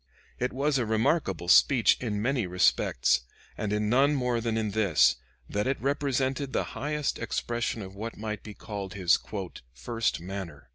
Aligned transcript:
]It 0.39 0.51
was 0.51 0.79
a 0.79 0.85
remarkable 0.87 1.47
speech 1.47 1.95
in 2.01 2.23
many 2.23 2.47
respects 2.47 3.21
and 3.55 3.71
in 3.71 3.87
none 3.87 4.15
more 4.15 4.41
than 4.41 4.57
in 4.57 4.71
this, 4.71 5.17
that 5.47 5.67
it 5.67 5.79
represented 5.79 6.53
the 6.53 6.63
highest 6.73 7.19
expression 7.19 7.83
of 7.83 7.93
what 7.93 8.17
might 8.17 8.41
be 8.41 8.55
called 8.55 8.95
his 8.95 9.15
"first 9.75 10.19
manner." 10.19 10.69